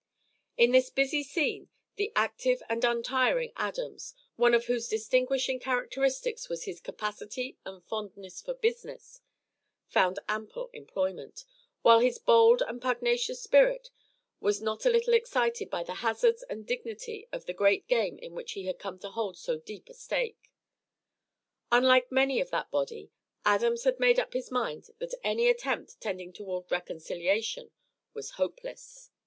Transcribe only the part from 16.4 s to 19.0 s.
and dignity of the great game in which he had come